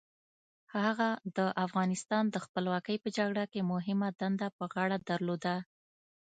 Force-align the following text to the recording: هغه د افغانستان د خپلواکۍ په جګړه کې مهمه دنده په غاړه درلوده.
هغه 0.77 1.09
د 1.37 1.39
افغانستان 1.65 2.23
د 2.29 2.35
خپلواکۍ 2.45 2.97
په 3.03 3.09
جګړه 3.17 3.43
کې 3.51 3.69
مهمه 3.73 4.07
دنده 4.19 4.47
په 4.57 4.63
غاړه 4.73 4.97
درلوده. 5.09 5.55